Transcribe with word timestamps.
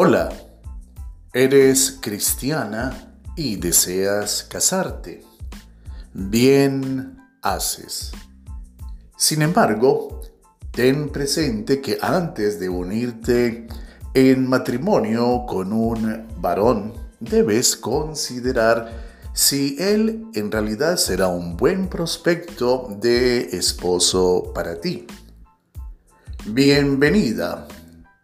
Hola, 0.00 0.28
¿eres 1.32 1.98
cristiana 2.00 3.16
y 3.34 3.56
deseas 3.56 4.44
casarte? 4.48 5.24
Bien 6.14 7.18
haces. 7.42 8.12
Sin 9.16 9.42
embargo, 9.42 10.20
ten 10.70 11.08
presente 11.08 11.80
que 11.80 11.98
antes 12.00 12.60
de 12.60 12.68
unirte 12.68 13.66
en 14.14 14.48
matrimonio 14.48 15.44
con 15.48 15.72
un 15.72 16.28
varón, 16.36 16.92
debes 17.18 17.74
considerar 17.74 18.92
si 19.32 19.74
él 19.80 20.28
en 20.32 20.52
realidad 20.52 20.96
será 20.96 21.26
un 21.26 21.56
buen 21.56 21.88
prospecto 21.88 22.86
de 23.00 23.48
esposo 23.50 24.52
para 24.54 24.80
ti. 24.80 25.08
Bienvenida. 26.46 27.66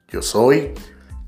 Yo 0.07 0.23
soy 0.23 0.73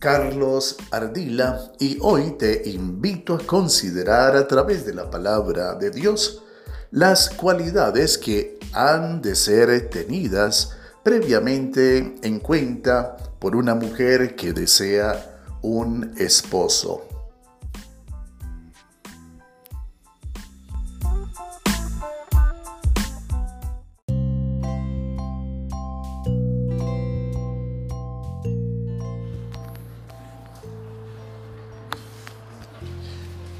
Carlos 0.07 0.77
Ardila 0.93 1.73
y 1.81 1.99
hoy 2.01 2.37
te 2.39 2.71
invito 2.71 3.35
a 3.35 3.39
considerar 3.45 4.37
a 4.37 4.47
través 4.47 4.87
de 4.87 4.95
la 4.95 5.11
palabra 5.11 5.75
de 5.75 5.91
Dios 5.91 6.45
las 6.93 7.29
cualidades 7.29 8.17
que 8.17 8.57
han 8.73 9.21
de 9.21 9.35
ser 9.35 9.91
tenidas 9.91 10.77
previamente 11.03 12.15
en 12.23 12.39
cuenta 12.39 13.17
por 13.41 13.57
una 13.57 13.75
mujer 13.75 14.37
que 14.37 14.53
desea 14.53 15.41
un 15.63 16.15
esposo. 16.17 17.06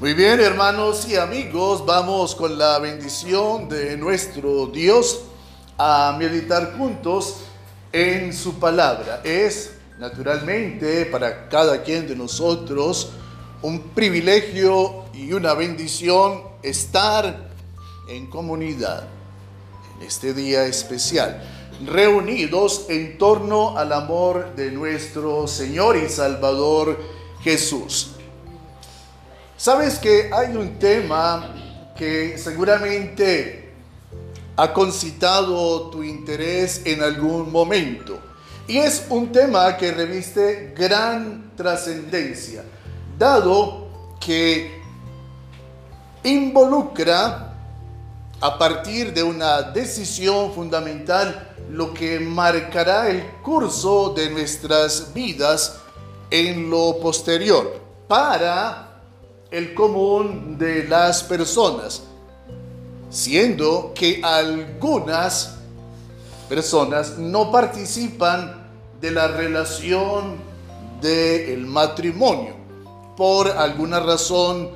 Muy 0.07 0.13
bien, 0.13 0.39
hermanos 0.39 1.05
y 1.09 1.17
amigos, 1.17 1.85
vamos 1.85 2.33
con 2.33 2.57
la 2.57 2.79
bendición 2.79 3.67
de 3.67 3.97
nuestro 3.97 4.67
Dios 4.67 5.23
a 5.77 6.15
meditar 6.17 6.77
juntos 6.77 7.39
en 7.91 8.31
su 8.31 8.57
palabra. 8.57 9.19
Es 9.25 9.73
naturalmente 9.99 11.07
para 11.07 11.49
cada 11.49 11.83
quien 11.83 12.07
de 12.07 12.15
nosotros 12.15 13.09
un 13.61 13.81
privilegio 13.89 15.03
y 15.13 15.33
una 15.33 15.53
bendición 15.53 16.41
estar 16.63 17.49
en 18.07 18.27
comunidad 18.27 19.09
en 19.99 20.07
este 20.07 20.33
día 20.33 20.67
especial, 20.67 21.43
reunidos 21.85 22.85
en 22.87 23.17
torno 23.17 23.77
al 23.77 23.91
amor 23.91 24.55
de 24.55 24.71
nuestro 24.71 25.49
Señor 25.49 25.97
y 25.97 26.07
Salvador 26.07 26.97
Jesús. 27.43 28.11
Sabes 29.57 29.97
que 29.97 30.29
hay 30.31 30.55
un 30.55 30.77
tema 30.77 31.55
que 31.97 32.37
seguramente 32.37 33.73
ha 34.55 34.71
concitado 34.71 35.89
tu 35.89 36.03
interés 36.03 36.83
en 36.85 37.01
algún 37.01 37.51
momento. 37.51 38.19
Y 38.67 38.77
es 38.77 39.07
un 39.09 39.31
tema 39.31 39.75
que 39.75 39.91
reviste 39.91 40.75
gran 40.77 41.53
trascendencia, 41.55 42.63
dado 43.17 44.15
que 44.19 44.79
involucra 46.23 47.55
a 48.39 48.57
partir 48.59 49.11
de 49.11 49.23
una 49.23 49.63
decisión 49.63 50.53
fundamental 50.53 51.55
lo 51.71 51.95
que 51.95 52.19
marcará 52.19 53.09
el 53.09 53.25
curso 53.41 54.13
de 54.15 54.29
nuestras 54.29 55.11
vidas 55.15 55.79
en 56.29 56.69
lo 56.69 56.99
posterior 56.99 57.81
para 58.07 58.86
el 59.51 59.73
común 59.73 60.57
de 60.57 60.87
las 60.87 61.23
personas, 61.23 62.03
siendo 63.09 63.93
que 63.93 64.21
algunas 64.23 65.55
personas 66.49 67.17
no 67.17 67.51
participan 67.51 68.67
de 68.99 69.11
la 69.11 69.27
relación 69.27 70.35
del 71.01 71.65
matrimonio 71.65 72.55
por 73.15 73.49
alguna 73.49 73.99
razón 73.99 74.69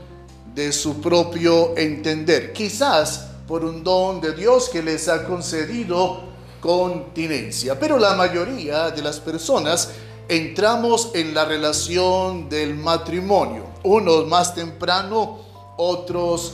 de 0.54 0.72
su 0.72 1.00
propio 1.02 1.78
entender, 1.78 2.54
quizás 2.54 3.28
por 3.48 3.64
un 3.64 3.84
don 3.84 4.22
de 4.22 4.34
Dios 4.34 4.70
que 4.70 4.82
les 4.82 5.08
ha 5.08 5.26
concedido 5.26 6.22
continencia, 6.60 7.80
pero 7.80 7.98
la 7.98 8.16
mayoría 8.16 8.92
de 8.92 9.02
las 9.02 9.20
personas 9.20 9.90
entramos 10.28 11.12
en 11.14 11.34
la 11.34 11.46
relación 11.46 12.48
del 12.50 12.76
matrimonio, 12.76 13.66
unos 13.84 14.28
más 14.28 14.54
temprano, 14.54 15.40
otros 15.78 16.54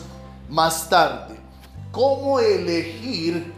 más 0.49 0.89
tarde. 0.89 1.35
¿Cómo 1.91 2.39
elegir 2.39 3.53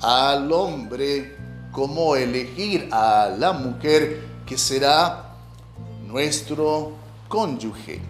al 0.00 0.50
hombre? 0.52 1.36
¿Cómo 1.72 2.16
elegir 2.16 2.88
a 2.92 3.28
la 3.36 3.52
mujer 3.52 4.24
que 4.46 4.56
será 4.56 5.34
nuestro 6.06 6.92
cónyuge? 7.28 8.00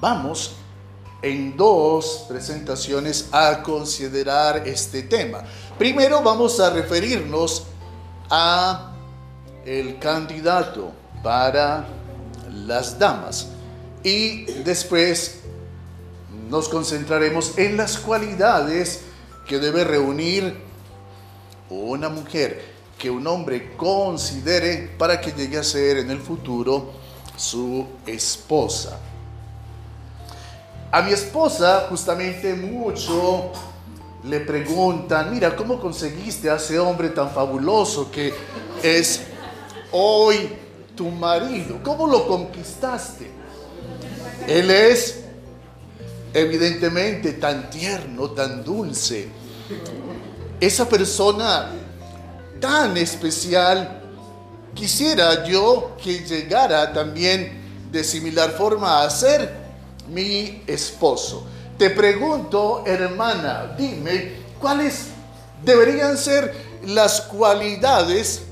Vamos 0.00 0.56
en 1.22 1.56
dos 1.56 2.24
presentaciones 2.28 3.28
a 3.32 3.62
considerar 3.62 4.66
este 4.66 5.04
tema. 5.04 5.42
Primero 5.78 6.22
vamos 6.22 6.58
a 6.60 6.70
referirnos 6.70 7.64
a 8.28 8.92
el 9.64 9.98
candidato 9.98 10.90
para 11.22 11.86
las 12.52 12.98
damas. 12.98 13.48
Y 14.02 14.44
después 14.64 15.40
nos 16.48 16.68
concentraremos 16.68 17.56
en 17.58 17.76
las 17.76 17.98
cualidades 17.98 19.02
que 19.46 19.58
debe 19.58 19.84
reunir 19.84 20.56
una 21.70 22.08
mujer 22.08 22.72
que 22.98 23.10
un 23.10 23.26
hombre 23.26 23.74
considere 23.76 24.90
para 24.98 25.20
que 25.20 25.32
llegue 25.32 25.58
a 25.58 25.64
ser 25.64 25.98
en 25.98 26.10
el 26.10 26.20
futuro 26.20 26.92
su 27.36 27.86
esposa. 28.06 28.98
A 30.90 31.00
mi 31.02 31.12
esposa 31.12 31.86
justamente 31.88 32.54
mucho 32.54 33.50
le 34.24 34.40
preguntan, 34.40 35.32
mira, 35.32 35.56
¿cómo 35.56 35.80
conseguiste 35.80 36.50
a 36.50 36.56
ese 36.56 36.78
hombre 36.78 37.08
tan 37.08 37.30
fabuloso 37.30 38.10
que 38.10 38.32
es 38.82 39.22
hoy 39.90 40.61
tu 40.94 41.10
marido? 41.10 41.80
¿Cómo 41.82 42.06
lo 42.06 42.26
conquistaste? 42.26 43.30
Él 44.46 44.70
es 44.70 45.20
evidentemente 46.34 47.34
tan 47.34 47.70
tierno, 47.70 48.30
tan 48.30 48.64
dulce. 48.64 49.28
Esa 50.60 50.88
persona 50.88 51.70
tan 52.60 52.96
especial, 52.96 54.00
quisiera 54.74 55.44
yo 55.44 55.96
que 56.02 56.20
llegara 56.20 56.92
también 56.92 57.60
de 57.90 58.04
similar 58.04 58.52
forma 58.52 59.02
a 59.02 59.10
ser 59.10 59.52
mi 60.08 60.62
esposo. 60.66 61.44
Te 61.76 61.90
pregunto, 61.90 62.84
hermana, 62.86 63.74
dime, 63.76 64.32
¿cuáles 64.60 65.06
deberían 65.64 66.16
ser 66.16 66.54
las 66.86 67.20
cualidades 67.22 68.42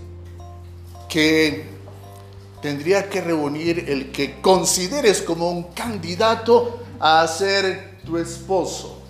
que 1.09 1.69
tendría 2.61 3.09
que 3.09 3.21
reunir 3.21 3.87
el 3.89 4.13
que 4.13 4.41
consideres 4.41 5.23
como 5.23 5.51
un 5.51 5.65
candidato 5.73 6.81
a 6.99 7.27
ser 7.27 8.01
tu 8.05 8.19
esposo. 8.19 9.03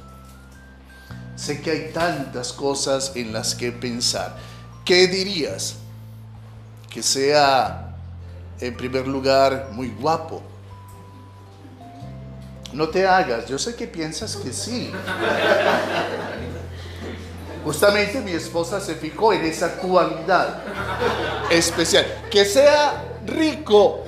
Sé 1.37 1.61
que 1.61 1.71
hay 1.71 1.91
tantas 1.93 2.53
cosas 2.53 3.13
en 3.15 3.33
las 3.33 3.55
que 3.55 3.73
pensar. 3.73 4.37
¿Qué 4.85 5.09
dirías? 5.09 5.77
Que 6.91 7.03
sea, 7.03 7.97
en 8.61 8.77
primer 8.77 9.09
lugar, 9.09 9.71
muy 9.73 9.89
guapo. 9.89 10.43
No 12.73 12.89
te 12.89 13.07
hagas, 13.07 13.47
yo 13.47 13.59
sé 13.59 13.75
que 13.75 13.87
piensas 13.87 14.37
que 14.37 14.53
sí. 14.53 14.93
Justamente 17.65 18.21
mi 18.21 18.33
esposa 18.33 18.81
se 18.81 18.95
fijó 18.95 19.33
en 19.33 19.45
esa 19.45 19.77
cualidad 19.77 20.63
especial. 21.51 22.07
Que 22.31 22.45
sea 22.45 23.10
rico. 23.27 24.05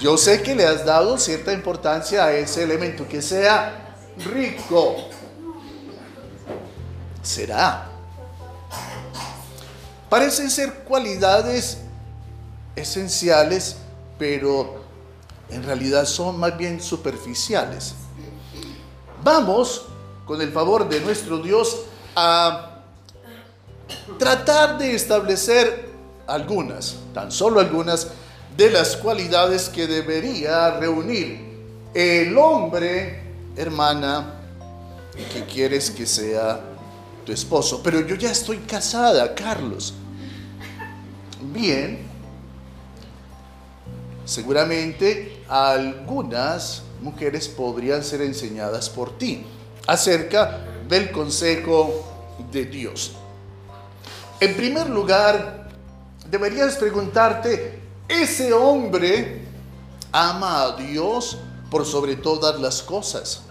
Yo 0.00 0.16
sé 0.16 0.42
que 0.42 0.54
le 0.54 0.66
has 0.66 0.84
dado 0.84 1.18
cierta 1.18 1.52
importancia 1.52 2.24
a 2.24 2.32
ese 2.32 2.62
elemento. 2.62 3.06
Que 3.08 3.22
sea 3.22 3.94
rico. 4.24 4.96
Será. 7.22 7.88
Parecen 10.10 10.50
ser 10.50 10.84
cualidades 10.84 11.78
esenciales, 12.76 13.76
pero 14.18 14.84
en 15.48 15.62
realidad 15.62 16.04
son 16.04 16.38
más 16.38 16.56
bien 16.56 16.80
superficiales. 16.80 17.94
Vamos 19.22 19.86
con 20.24 20.40
el 20.40 20.52
favor 20.52 20.88
de 20.88 21.00
nuestro 21.00 21.38
Dios, 21.38 21.82
a 22.16 22.82
tratar 24.18 24.78
de 24.78 24.94
establecer 24.94 25.93
algunas, 26.26 26.96
tan 27.12 27.30
solo 27.30 27.60
algunas, 27.60 28.08
de 28.56 28.70
las 28.70 28.96
cualidades 28.96 29.68
que 29.68 29.86
debería 29.86 30.78
reunir 30.78 31.40
el 31.92 32.36
hombre, 32.38 33.22
hermana, 33.56 34.40
que 35.32 35.44
quieres 35.44 35.90
que 35.90 36.06
sea 36.06 36.60
tu 37.24 37.32
esposo. 37.32 37.82
Pero 37.82 38.00
yo 38.00 38.14
ya 38.16 38.30
estoy 38.30 38.58
casada, 38.58 39.34
Carlos. 39.34 39.94
Bien, 41.52 41.98
seguramente 44.24 45.42
algunas 45.48 46.82
mujeres 47.00 47.48
podrían 47.48 48.02
ser 48.02 48.22
enseñadas 48.22 48.88
por 48.88 49.18
ti 49.18 49.44
acerca 49.86 50.64
del 50.88 51.10
consejo 51.10 52.04
de 52.50 52.64
Dios. 52.64 53.12
En 54.40 54.56
primer 54.56 54.88
lugar, 54.88 55.63
deberías 56.30 56.76
preguntarte, 56.76 57.80
¿ese 58.08 58.52
hombre 58.52 59.46
ama 60.12 60.62
a 60.62 60.76
Dios 60.76 61.38
por 61.70 61.84
sobre 61.84 62.16
todas 62.16 62.60
las 62.60 62.82
cosas? 62.82 63.42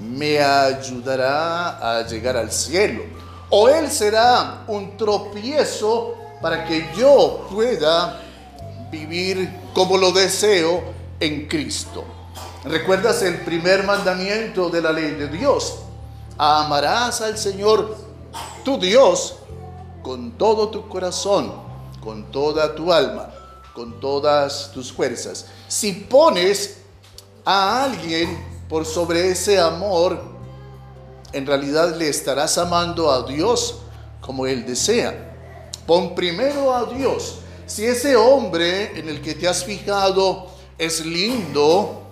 ¿Me 0.00 0.40
ayudará 0.40 1.98
a 1.98 2.06
llegar 2.06 2.36
al 2.36 2.50
cielo? 2.50 3.02
¿O 3.50 3.68
él 3.68 3.90
será 3.90 4.64
un 4.66 4.96
tropiezo 4.96 6.14
para 6.40 6.64
que 6.64 6.88
yo 6.96 7.46
pueda 7.50 8.20
vivir 8.90 9.48
como 9.74 9.96
lo 9.96 10.10
deseo 10.10 10.82
en 11.20 11.46
Cristo? 11.46 12.04
¿Recuerdas 12.64 13.22
el 13.22 13.40
primer 13.42 13.84
mandamiento 13.84 14.70
de 14.70 14.80
la 14.80 14.92
ley 14.92 15.12
de 15.12 15.28
Dios? 15.28 15.80
Amarás 16.38 17.20
al 17.20 17.36
Señor 17.36 17.96
tu 18.64 18.78
Dios 18.78 19.36
con 20.02 20.32
todo 20.32 20.68
tu 20.68 20.88
corazón, 20.88 21.52
con 22.02 22.30
toda 22.30 22.74
tu 22.74 22.92
alma, 22.92 23.30
con 23.74 24.00
todas 24.00 24.70
tus 24.72 24.92
fuerzas. 24.92 25.46
Si 25.68 25.92
pones 25.92 26.78
a 27.44 27.84
alguien 27.84 28.38
por 28.68 28.84
sobre 28.84 29.30
ese 29.30 29.58
amor, 29.58 30.20
en 31.32 31.46
realidad 31.46 31.96
le 31.96 32.08
estarás 32.08 32.58
amando 32.58 33.10
a 33.10 33.22
Dios 33.22 33.76
como 34.20 34.46
Él 34.46 34.66
desea. 34.66 35.30
Pon 35.86 36.14
primero 36.14 36.74
a 36.74 36.84
Dios. 36.86 37.38
Si 37.66 37.84
ese 37.84 38.16
hombre 38.16 38.98
en 38.98 39.08
el 39.08 39.22
que 39.22 39.34
te 39.34 39.48
has 39.48 39.64
fijado 39.64 40.46
es 40.78 41.04
lindo, 41.04 42.02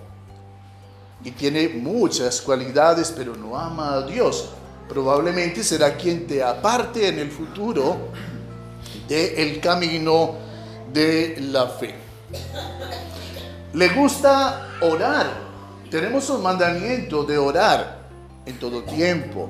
y 1.22 1.30
tiene 1.32 1.68
muchas 1.68 2.40
cualidades, 2.40 3.12
pero 3.14 3.36
no 3.36 3.58
ama 3.58 3.94
a 3.94 4.02
Dios, 4.02 4.50
probablemente 4.90 5.62
será 5.62 5.96
quien 5.96 6.26
te 6.26 6.42
aparte 6.42 7.06
en 7.06 7.20
el 7.20 7.30
futuro 7.30 8.08
del 9.08 9.38
el 9.38 9.60
camino 9.60 10.34
de 10.92 11.36
la 11.52 11.68
fe. 11.68 11.94
Le 13.72 13.88
gusta 13.90 14.68
orar. 14.80 15.48
Tenemos 15.88 16.28
un 16.30 16.42
mandamiento 16.42 17.22
de 17.22 17.38
orar 17.38 18.08
en 18.44 18.58
todo 18.58 18.82
tiempo, 18.82 19.48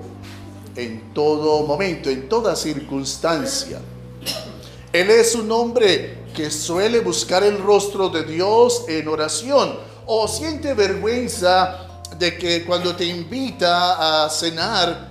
en 0.76 1.14
todo 1.14 1.66
momento, 1.66 2.10
en 2.10 2.28
toda 2.28 2.54
circunstancia. 2.54 3.80
Él 4.92 5.10
es 5.10 5.34
un 5.34 5.50
hombre 5.52 6.18
que 6.34 6.50
suele 6.50 7.00
buscar 7.00 7.44
el 7.44 7.58
rostro 7.58 8.10
de 8.10 8.24
Dios 8.24 8.84
en 8.88 9.08
oración 9.08 9.78
o 10.04 10.28
siente 10.28 10.74
vergüenza 10.74 12.02
de 12.18 12.36
que 12.36 12.64
cuando 12.66 12.94
te 12.94 13.06
invita 13.06 14.24
a 14.26 14.28
cenar, 14.28 15.09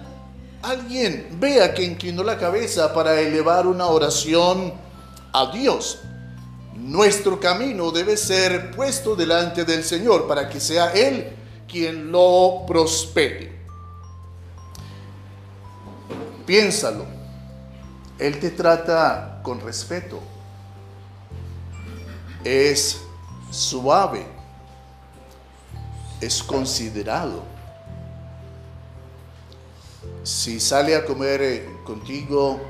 alguien 0.61 1.37
vea 1.39 1.73
que 1.73 1.83
inclinó 1.83 2.23
la 2.23 2.37
cabeza 2.37 2.93
para 2.93 3.19
elevar 3.19 3.67
una 3.67 3.87
oración 3.87 4.73
a 5.33 5.51
Dios. 5.51 5.99
Nuestro 6.75 7.39
camino 7.39 7.91
debe 7.91 8.17
ser 8.17 8.71
puesto 8.71 9.15
delante 9.15 9.65
del 9.65 9.83
Señor 9.83 10.27
para 10.27 10.49
que 10.49 10.59
sea 10.59 10.91
Él 10.93 11.29
quien 11.67 12.11
lo 12.11 12.63
prospere. 12.67 13.59
Piénsalo. 16.45 17.05
Él 18.17 18.39
te 18.39 18.51
trata 18.51 19.39
con 19.43 19.59
respeto. 19.61 20.19
Es 22.43 23.01
suave 23.51 24.39
es 26.21 26.43
considerado. 26.43 27.43
Si 30.29 30.59
sale 30.59 30.95
a 30.95 31.05
comer 31.05 31.41
eh, 31.41 31.69
contigo, 31.83 32.61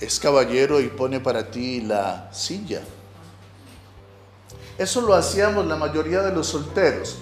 es 0.00 0.18
caballero 0.18 0.80
y 0.80 0.88
pone 0.88 1.20
para 1.20 1.50
ti 1.50 1.80
la 1.80 2.28
silla. 2.32 2.80
Eso 4.76 5.00
lo 5.02 5.14
hacíamos 5.14 5.66
la 5.66 5.76
mayoría 5.76 6.20
de 6.22 6.32
los 6.32 6.48
solteros. 6.48 7.16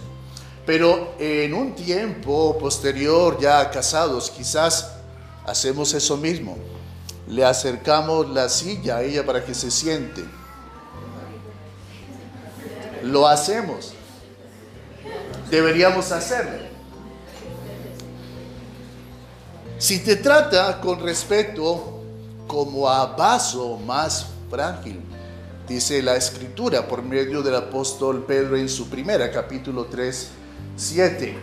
Pero 0.64 1.14
en 1.18 1.52
un 1.52 1.74
tiempo 1.74 2.56
posterior, 2.58 3.38
ya 3.38 3.70
casados, 3.70 4.30
quizás 4.30 4.92
hacemos 5.44 5.92
eso 5.92 6.16
mismo. 6.16 6.56
Le 7.28 7.44
acercamos 7.44 8.30
la 8.30 8.48
silla 8.48 8.96
a 8.96 9.02
ella 9.02 9.26
para 9.26 9.44
que 9.44 9.52
se 9.52 9.70
siente. 9.70 10.24
Lo 13.02 13.28
hacemos 13.28 13.92
deberíamos 15.50 16.10
hacerlo. 16.12 16.75
Si 19.78 19.98
te 19.98 20.16
trata 20.16 20.80
con 20.80 21.00
respeto 21.00 22.00
como 22.46 22.88
a 22.88 23.14
vaso 23.14 23.76
más 23.76 24.26
frágil, 24.48 25.00
dice 25.68 26.02
la 26.02 26.16
escritura 26.16 26.88
por 26.88 27.02
medio 27.02 27.42
del 27.42 27.56
apóstol 27.56 28.24
Pedro 28.24 28.56
en 28.56 28.70
su 28.70 28.88
primera 28.88 29.30
capítulo 29.30 29.84
3, 29.84 30.28
7, 30.76 31.38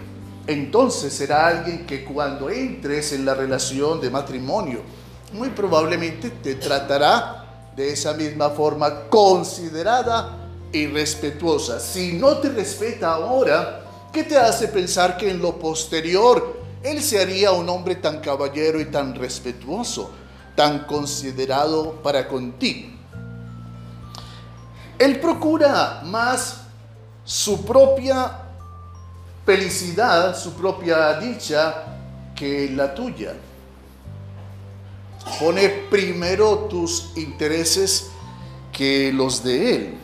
entonces 0.47 1.13
será 1.13 1.45
alguien 1.47 1.85
que 1.85 2.03
cuando 2.03 2.50
entres 2.50 3.13
en 3.13 3.24
la 3.24 3.35
relación 3.35 4.01
de 4.01 4.09
matrimonio, 4.09 4.81
muy 5.33 5.50
probablemente 5.50 6.31
te 6.31 6.56
tratará 6.56 7.71
de 7.75 7.94
esa 7.94 8.13
misma 8.13 8.50
forma 8.50 9.09
considerada 9.09 10.50
y 10.71 10.88
respetuosa. 10.88 11.79
Si 11.79 12.13
no 12.13 12.39
te 12.39 12.50
respeta 12.50 13.13
ahora, 13.13 13.83
¿Qué 14.13 14.24
te 14.24 14.38
hace 14.38 14.68
pensar 14.68 15.17
que 15.17 15.31
en 15.31 15.39
lo 15.39 15.58
posterior 15.58 16.62
él 16.84 17.02
se 17.02 17.22
haría 17.22 17.52
un 17.52 17.70
hombre 17.70 17.96
tan 17.96 18.20
caballero 18.20 18.80
y 18.82 18.86
tan 18.86 19.16
respetuoso, 19.16 20.12
tan 20.56 20.80
considerado 20.86 22.02
para 22.04 22.28
contigo? 22.28 22.90
Él 25.00 25.20
procura 25.20 26.02
más 26.04 26.62
su 27.24 27.66
propia 27.66 28.40
felicidad, 29.46 30.38
su 30.38 30.54
propia 30.54 31.13
dicha, 31.20 31.86
que 32.36 32.70
la 32.70 32.94
tuya. 32.94 33.34
Pone 35.40 35.70
primero 35.90 36.68
tus 36.70 37.12
intereses 37.16 38.12
que 38.72 39.12
los 39.13 39.44
de 39.44 39.75
Él. 39.75 39.98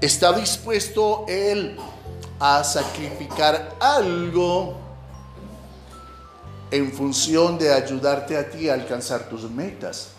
¿Está 0.00 0.32
dispuesto 0.32 1.24
Él 1.28 1.78
a 2.38 2.64
sacrificar 2.64 3.74
algo 3.80 4.74
en 6.70 6.92
función 6.92 7.58
de 7.58 7.72
ayudarte 7.72 8.36
a 8.36 8.50
ti 8.50 8.68
a 8.68 8.74
alcanzar 8.74 9.28
tus 9.28 9.48
metas? 9.50 10.10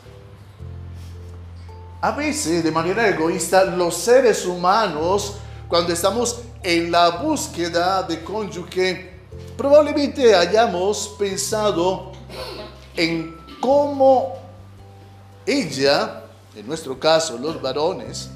A 2.01 2.12
veces, 2.12 2.63
de 2.63 2.72
manera 2.72 3.07
egoísta, 3.07 3.65
los 3.65 3.95
seres 3.95 4.45
humanos, 4.45 5.38
cuando 5.67 5.91
estamos 5.91 6.41
en 6.62 6.91
la 6.91 7.10
búsqueda 7.10 8.03
de 8.03 8.24
cónyuge, 8.24 9.19
probablemente 9.57 10.36
hayamos 10.36 11.15
pensado 11.17 12.12
en 12.95 13.36
cómo 13.60 14.34
ella, 15.45 16.24
en 16.55 16.67
nuestro 16.67 17.00
caso 17.00 17.38
los 17.38 17.62
varones, 17.62 18.29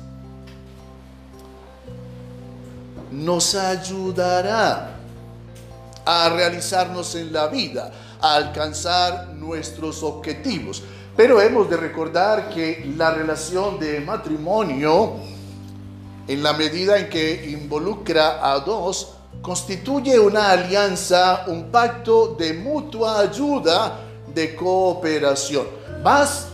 nos 3.12 3.56
ayudará 3.56 4.96
a 6.06 6.30
realizarnos 6.30 7.16
en 7.16 7.32
la 7.32 7.48
vida, 7.48 7.92
a 8.22 8.36
alcanzar 8.36 9.30
nuestros 9.30 10.04
objetivos. 10.04 10.84
Pero 11.16 11.42
hemos 11.42 11.70
de 11.70 11.78
recordar 11.78 12.50
que 12.50 12.92
la 12.98 13.12
relación 13.12 13.80
de 13.80 14.00
matrimonio, 14.00 15.16
en 16.28 16.44
la 16.44 16.54
medida 16.54 16.98
en 16.98 17.10
que 17.10 17.50
involucra 17.52 18.52
a 18.52 18.60
dos, 18.60 19.16
constituye 19.42 20.20
una 20.20 20.52
alianza, 20.52 21.46
un 21.48 21.72
pacto 21.72 22.36
de 22.40 22.54
mutua 22.54 23.20
ayuda, 23.20 24.00
de 24.34 24.56
cooperación. 24.56 25.68
Vas 26.04 26.48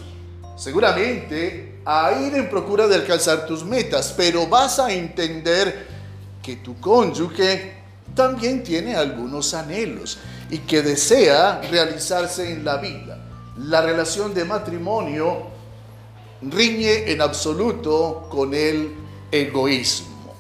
seguramente 0.56 1.82
a 1.86 2.12
ir 2.14 2.36
en 2.36 2.50
procura 2.50 2.88
de 2.88 2.96
alcanzar 2.96 3.46
tus 3.46 3.64
metas, 3.64 4.14
pero 4.16 4.48
vas 4.48 4.80
a 4.80 4.92
entender 4.92 5.95
que 6.46 6.58
tu 6.58 6.80
cónyuge 6.80 7.74
también 8.14 8.64
tiene 8.64 8.96
algunos 8.96 9.56
anhelos 9.56 10.20
y 10.52 10.60
que 10.60 10.84
desea 10.84 11.60
realizarse 11.72 12.54
en 12.54 12.64
la 12.64 12.78
vida. 12.78 13.18
la 13.58 13.82
relación 13.82 14.34
de 14.34 14.44
matrimonio 14.44 15.48
riñe 16.42 17.10
en 17.10 17.22
absoluto 17.22 18.28
con 18.30 18.54
el 18.54 18.94
egoísmo. 19.32 20.34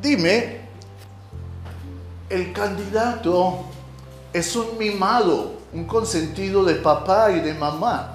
Dime, 0.00 0.62
el 2.30 2.52
candidato 2.54 3.66
es 4.32 4.56
un 4.56 4.78
mimado, 4.78 5.52
un 5.74 5.84
consentido 5.84 6.64
de 6.64 6.76
papá 6.76 7.30
y 7.30 7.40
de 7.40 7.52
mamá. 7.52 8.14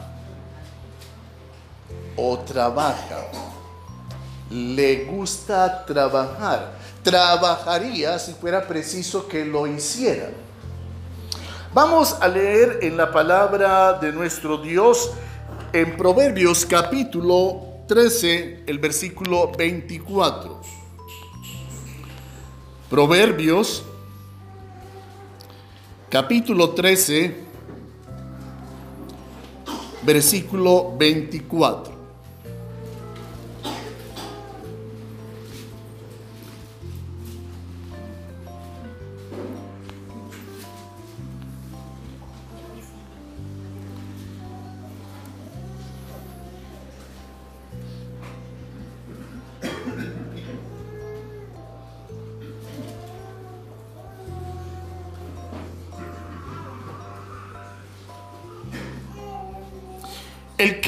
O 2.18 2.40
trabaja. 2.40 3.51
Le 4.52 5.06
gusta 5.06 5.86
trabajar. 5.86 6.74
Trabajaría 7.04 8.20
si 8.20 8.34
fuera 8.34 8.68
preciso 8.68 9.28
que 9.28 9.46
lo 9.46 9.66
hiciera. 9.66 10.30
Vamos 11.74 12.18
a 12.20 12.28
leer 12.28 12.80
en 12.82 12.98
la 12.98 13.12
palabra 13.14 13.94
de 13.94 14.12
nuestro 14.12 14.58
Dios 14.58 15.12
en 15.72 15.96
Proverbios 15.96 16.66
capítulo 16.66 17.86
13, 17.88 18.64
el 18.68 18.78
versículo 18.78 19.54
24. 19.58 20.62
Proverbios 22.90 23.84
capítulo 26.10 26.72
13, 26.72 27.36
versículo 30.04 30.94
24. 30.98 31.91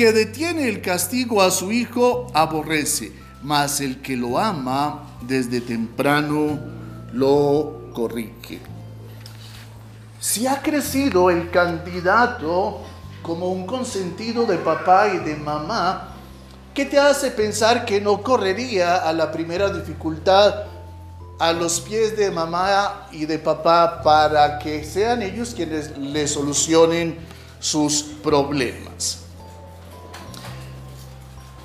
Que 0.03 0.11
detiene 0.11 0.67
el 0.67 0.81
castigo 0.81 1.41
a 1.41 1.49
su 1.49 1.71
hijo 1.71 2.27
aborrece, 2.33 3.13
mas 3.41 3.79
el 3.79 4.01
que 4.01 4.17
lo 4.17 4.37
ama 4.37 5.01
desde 5.21 5.61
temprano 5.61 6.59
lo 7.13 7.89
corrige. 7.93 8.59
Si 10.19 10.45
ha 10.45 10.61
crecido 10.61 11.29
el 11.29 11.49
candidato 11.51 12.81
como 13.21 13.47
un 13.47 13.65
consentido 13.65 14.45
de 14.45 14.57
papá 14.57 15.07
y 15.07 15.19
de 15.19 15.37
mamá, 15.37 16.09
¿qué 16.73 16.83
te 16.83 16.99
hace 16.99 17.31
pensar 17.31 17.85
que 17.85 18.01
no 18.01 18.21
correría 18.21 18.97
a 18.97 19.13
la 19.13 19.31
primera 19.31 19.69
dificultad 19.69 20.65
a 21.39 21.53
los 21.53 21.79
pies 21.79 22.17
de 22.17 22.29
mamá 22.29 23.07
y 23.13 23.25
de 23.25 23.39
papá 23.39 24.01
para 24.03 24.59
que 24.59 24.83
sean 24.83 25.21
ellos 25.21 25.53
quienes 25.55 25.97
le 25.97 26.27
solucionen 26.27 27.19
sus 27.61 28.03
problemas? 28.21 29.22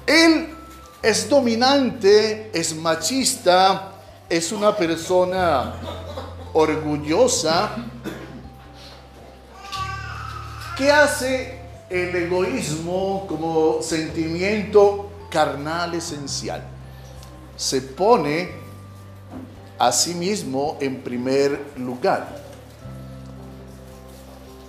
Él 0.08 0.54
es 1.02 1.28
dominante, 1.28 2.50
es 2.54 2.74
machista, 2.74 3.92
es 4.26 4.50
una 4.52 4.74
persona 4.74 5.74
orgullosa. 6.54 7.76
¿Qué 10.78 10.90
hace 10.90 11.60
el 11.90 12.16
egoísmo 12.16 13.26
como 13.28 13.82
sentimiento 13.82 15.10
carnal 15.30 15.92
esencial? 15.92 16.64
Se 17.54 17.82
pone 17.82 18.48
a 19.78 19.92
sí 19.92 20.14
mismo 20.14 20.78
en 20.80 21.02
primer 21.02 21.72
lugar. 21.76 22.34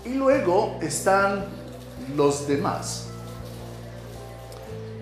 Y 0.03 0.09
luego 0.09 0.77
están 0.81 1.45
los 2.13 2.45
demás. 2.45 3.08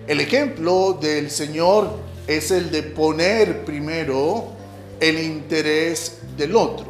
El 0.08 0.20
ejemplo 0.20 0.96
del 0.98 1.30
Señor 1.30 1.90
es 2.26 2.50
el 2.50 2.70
de 2.70 2.82
poner 2.82 3.66
primero 3.66 4.46
el 4.98 5.22
interés 5.22 6.20
del 6.34 6.56
otro. 6.56 6.86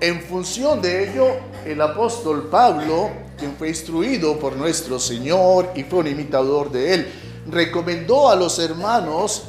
En 0.00 0.20
función 0.20 0.82
de 0.82 1.10
ello, 1.10 1.28
el 1.64 1.80
apóstol 1.80 2.48
Pablo, 2.50 3.08
quien 3.38 3.56
fue 3.56 3.70
instruido 3.70 4.38
por 4.38 4.54
nuestro 4.54 4.98
Señor 4.98 5.70
y 5.74 5.84
fue 5.84 6.00
un 6.00 6.08
imitador 6.08 6.70
de 6.70 6.92
él, 6.92 7.06
recomendó 7.48 8.28
a 8.28 8.36
los 8.36 8.58
hermanos 8.58 9.44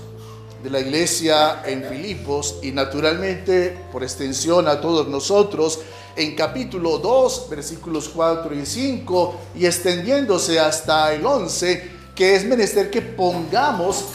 de 0.64 0.70
la 0.70 0.80
iglesia 0.80 1.64
en 1.66 1.84
Filipos 1.84 2.60
y 2.64 2.72
naturalmente 2.72 3.78
por 3.92 4.02
extensión 4.02 4.66
a 4.66 4.80
todos 4.80 5.10
nosotros 5.10 5.82
en 6.16 6.36
capítulo 6.36 7.00
2 7.00 7.48
versículos 7.50 8.08
4 8.08 8.56
y 8.56 8.66
5 8.66 9.36
y 9.56 9.66
extendiéndose 9.66 10.58
hasta 10.58 11.14
el 11.14 11.26
11 11.26 11.97
que 12.18 12.36
es 12.36 12.44
menester 12.44 12.90
que 12.90 13.00
pongamos 13.00 14.06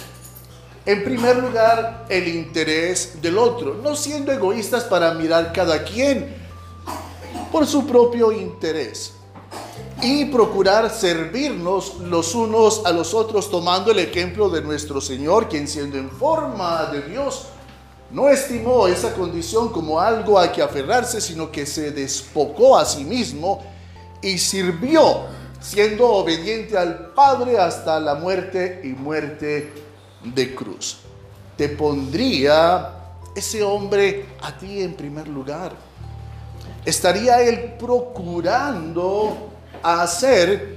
en 0.85 1.05
primer 1.05 1.37
lugar 1.37 2.05
el 2.09 2.27
interés 2.27 3.23
del 3.23 3.39
otro, 3.39 3.75
no 3.77 3.95
siendo 3.95 4.33
egoístas 4.33 4.83
para 4.83 5.15
mirar 5.15 5.53
cada 5.53 5.85
quien 5.85 6.35
por 7.53 7.65
su 7.65 7.87
propio 7.87 8.33
interés 8.33 9.13
y 10.03 10.25
procurar 10.25 10.91
servirnos 10.91 12.01
los 12.01 12.35
unos 12.35 12.85
a 12.85 12.91
los 12.91 13.15
otros 13.15 13.49
tomando 13.49 13.93
el 13.93 14.01
ejemplo 14.01 14.51
de 14.51 14.63
nuestro 14.63 15.01
Señor, 15.01 15.49
quien 15.49 15.69
siendo 15.69 15.97
en 15.97 16.11
forma 16.11 16.87
de 16.87 17.03
Dios, 17.03 17.45
no 18.11 18.29
estimó 18.29 18.89
esa 18.89 19.15
condición 19.15 19.69
como 19.69 20.01
algo 20.01 20.41
a 20.41 20.51
que 20.51 20.61
aferrarse, 20.61 21.21
sino 21.21 21.53
que 21.53 21.65
se 21.67 21.93
despocó 21.93 22.77
a 22.77 22.85
sí 22.85 23.05
mismo 23.05 23.63
y 24.21 24.39
sirvió 24.39 25.27
siendo 25.63 26.09
obediente 26.09 26.77
al 26.77 27.13
Padre 27.15 27.59
hasta 27.59 28.01
la 28.01 28.15
muerte 28.17 28.81
y 28.85 28.89
muerte 28.89 29.73
de 30.25 30.55
cruz. 30.55 30.99
Te 31.57 31.69
pondría 31.69 32.91
ese 33.35 33.63
hombre 33.63 34.27
a 34.43 34.59
ti 34.59 34.83
en 34.83 34.95
primer 34.95 35.29
lugar. 35.29 35.73
Estaría 36.85 37.41
él 37.43 37.75
procurando 37.79 39.51
hacer 39.83 40.77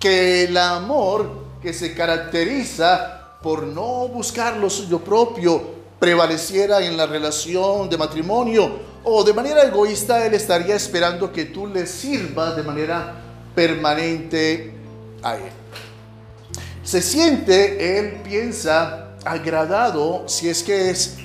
que 0.00 0.44
el 0.44 0.56
amor 0.56 1.44
que 1.62 1.72
se 1.72 1.94
caracteriza 1.94 3.38
por 3.40 3.62
no 3.62 4.08
buscar 4.08 4.56
lo 4.56 4.68
suyo 4.68 4.98
propio 4.98 5.74
prevaleciera 5.98 6.84
en 6.84 6.96
la 6.96 7.06
relación 7.06 7.88
de 7.88 7.96
matrimonio 7.96 8.94
o 9.04 9.22
de 9.22 9.32
manera 9.32 9.62
egoísta 9.62 10.26
él 10.26 10.34
estaría 10.34 10.74
esperando 10.74 11.32
que 11.32 11.46
tú 11.46 11.66
le 11.66 11.86
sirvas 11.86 12.56
de 12.56 12.62
manera 12.62 13.23
permanente 13.54 14.72
a 15.22 15.36
Él. 15.36 15.52
Se 16.82 17.00
siente, 17.00 17.98
Él 17.98 18.20
piensa, 18.22 19.16
agradado 19.24 20.28
si 20.28 20.48
es 20.48 20.62
que 20.62 20.90
es 20.90 21.16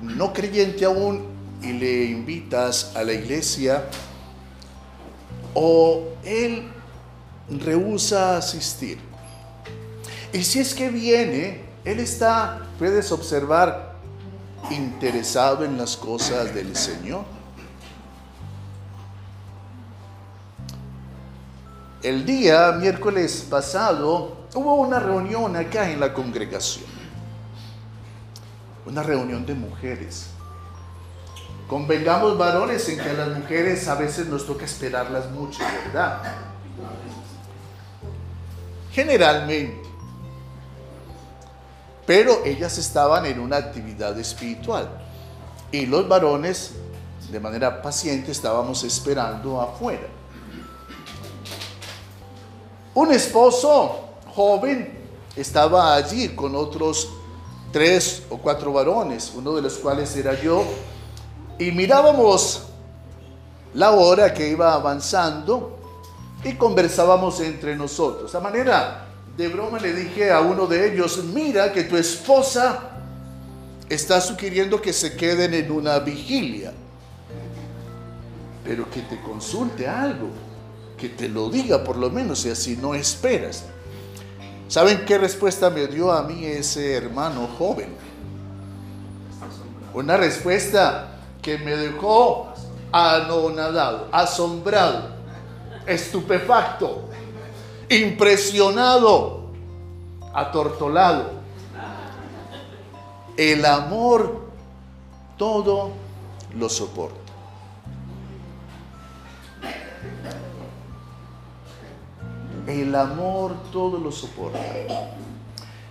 no 0.00 0.32
creyente 0.32 0.84
aún 0.84 1.26
y 1.62 1.72
le 1.72 2.04
invitas 2.06 2.92
a 2.94 3.04
la 3.04 3.12
iglesia 3.12 3.84
o 5.54 6.08
Él 6.24 6.68
rehúsa 7.48 8.36
asistir. 8.36 8.98
Y 10.32 10.42
si 10.42 10.58
es 10.58 10.74
que 10.74 10.88
viene, 10.90 11.60
Él 11.84 12.00
está, 12.00 12.66
puedes 12.78 13.12
observar, 13.12 13.94
interesado 14.70 15.64
en 15.64 15.78
las 15.78 15.96
cosas 15.96 16.54
del 16.54 16.74
Señor. 16.74 17.24
El 22.04 22.26
día 22.26 22.72
miércoles 22.72 23.46
pasado 23.48 24.36
hubo 24.54 24.74
una 24.74 25.00
reunión 25.00 25.56
acá 25.56 25.90
en 25.90 25.98
la 25.98 26.12
congregación. 26.12 26.84
Una 28.84 29.02
reunión 29.02 29.46
de 29.46 29.54
mujeres. 29.54 30.26
Convengamos 31.66 32.36
varones 32.36 32.86
en 32.90 32.98
que 32.98 33.08
a 33.08 33.14
las 33.14 33.28
mujeres 33.38 33.88
a 33.88 33.94
veces 33.94 34.26
nos 34.26 34.44
toca 34.46 34.66
esperarlas 34.66 35.30
mucho, 35.30 35.60
¿verdad? 35.86 36.20
Generalmente. 38.92 39.88
Pero 42.06 42.44
ellas 42.44 42.76
estaban 42.76 43.24
en 43.24 43.40
una 43.40 43.56
actividad 43.56 44.18
espiritual. 44.18 44.90
Y 45.72 45.86
los 45.86 46.06
varones, 46.06 46.72
de 47.32 47.40
manera 47.40 47.80
paciente, 47.80 48.30
estábamos 48.30 48.84
esperando 48.84 49.58
afuera. 49.58 50.13
Un 52.94 53.12
esposo 53.12 54.00
joven 54.34 54.96
estaba 55.34 55.96
allí 55.96 56.28
con 56.28 56.54
otros 56.54 57.08
tres 57.72 58.22
o 58.30 58.38
cuatro 58.38 58.72
varones, 58.72 59.32
uno 59.34 59.56
de 59.56 59.62
los 59.62 59.74
cuales 59.78 60.14
era 60.16 60.40
yo, 60.40 60.64
y 61.58 61.72
mirábamos 61.72 62.62
la 63.74 63.90
hora 63.90 64.32
que 64.32 64.48
iba 64.48 64.74
avanzando 64.74 65.76
y 66.44 66.54
conversábamos 66.54 67.40
entre 67.40 67.74
nosotros. 67.74 68.32
A 68.34 68.40
manera 68.40 69.06
de 69.36 69.48
broma 69.48 69.80
le 69.80 69.92
dije 69.92 70.30
a 70.30 70.40
uno 70.40 70.68
de 70.68 70.92
ellos, 70.92 71.24
mira 71.24 71.72
que 71.72 71.82
tu 71.82 71.96
esposa 71.96 72.90
está 73.88 74.20
sugiriendo 74.20 74.80
que 74.80 74.92
se 74.92 75.16
queden 75.16 75.52
en 75.54 75.72
una 75.72 75.98
vigilia, 75.98 76.72
pero 78.64 78.88
que 78.88 79.00
te 79.02 79.20
consulte 79.20 79.88
algo, 79.88 80.28
que 81.04 81.10
te 81.10 81.28
lo 81.28 81.50
diga 81.50 81.84
por 81.84 81.96
lo 81.98 82.08
menos 82.08 82.46
y 82.46 82.50
así 82.50 82.78
no 82.80 82.94
esperas. 82.94 83.64
¿Saben 84.68 85.04
qué 85.04 85.18
respuesta 85.18 85.68
me 85.68 85.86
dio 85.86 86.10
a 86.10 86.22
mí 86.22 86.46
ese 86.46 86.94
hermano 86.94 87.46
joven? 87.58 87.94
Una 89.92 90.16
respuesta 90.16 91.18
que 91.42 91.58
me 91.58 91.76
dejó 91.76 92.48
anonadado, 92.90 94.08
asombrado, 94.12 95.10
estupefacto, 95.86 97.10
impresionado, 97.90 99.50
atortolado. 100.32 101.32
El 103.36 103.66
amor 103.66 104.46
todo 105.36 105.90
lo 106.56 106.70
soporta. 106.70 107.23
El 112.66 112.94
amor 112.94 113.54
todo 113.72 113.98
lo 113.98 114.10
soporta. 114.10 114.58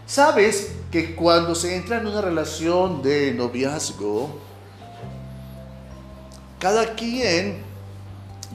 ¿Sabes 0.06 0.74
que 0.92 1.16
cuando 1.16 1.56
se 1.56 1.76
entra 1.76 1.98
en 1.98 2.08
una 2.08 2.22
relación 2.22 3.02
de 3.02 3.34
noviazgo, 3.34 4.30
cada 6.60 6.96
quien 6.96 7.64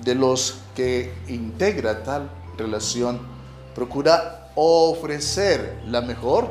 de 0.02 0.14
los 0.14 0.60
que 0.74 1.12
integra 1.28 2.02
tal 2.02 2.30
relación 2.56 3.20
procura 3.74 4.50
ofrecer 4.54 5.80
la 5.86 6.00
mejor 6.00 6.48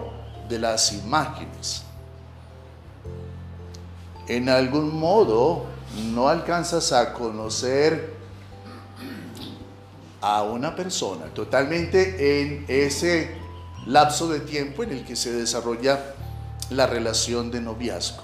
de 0.47 0.59
las 0.59 0.93
imágenes. 0.93 1.83
En 4.27 4.49
algún 4.49 4.97
modo 4.97 5.65
no 6.13 6.27
alcanzas 6.29 6.91
a 6.91 7.13
conocer 7.13 8.16
a 10.21 10.43
una 10.43 10.75
persona 10.75 11.25
totalmente 11.25 12.41
en 12.41 12.65
ese 12.67 13.35
lapso 13.85 14.27
de 14.29 14.41
tiempo 14.41 14.83
en 14.83 14.91
el 14.91 15.05
que 15.05 15.15
se 15.15 15.31
desarrolla 15.31 16.13
la 16.69 16.87
relación 16.87 17.51
de 17.51 17.61
noviazgo. 17.61 18.23